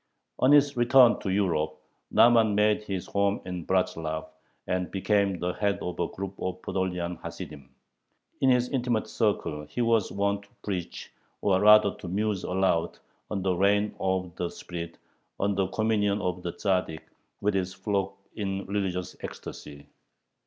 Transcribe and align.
On 0.39 0.51
his 0.51 0.75
return 0.75 1.19
to 1.19 1.29
Europe, 1.29 1.79
Nahman 2.11 2.55
made 2.55 2.81
his 2.81 3.05
home 3.05 3.39
in 3.45 3.67
Bratzlav, 3.67 4.25
and 4.65 4.89
became 4.89 5.37
the 5.37 5.53
head 5.53 5.77
of 5.79 5.99
a 5.99 6.07
group 6.07 6.33
of 6.41 6.59
Podolian 6.63 7.17
Hasidim. 7.21 7.69
In 8.41 8.49
his 8.49 8.67
intimate 8.69 9.05
circle 9.05 9.63
he 9.69 9.79
was 9.83 10.11
wont 10.11 10.41
to 10.45 10.49
preach, 10.63 11.13
or 11.41 11.59
rather 11.61 11.93
to 11.93 12.07
muse 12.07 12.43
aloud, 12.43 12.97
on 13.29 13.43
the 13.43 13.53
reign 13.55 13.93
of 13.99 14.35
the 14.37 14.49
spirit, 14.49 14.97
on 15.39 15.53
the 15.53 15.67
communion 15.67 16.19
of 16.19 16.41
the 16.41 16.53
Tzaddik 16.53 17.03
with 17.39 17.53
his 17.53 17.71
flock 17.75 18.17
in 18.35 18.65
religious 18.65 19.15
ecstasy. 19.21 19.85